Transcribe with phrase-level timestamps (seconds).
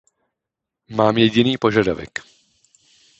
[0.97, 2.09] Mám jediný požadavek.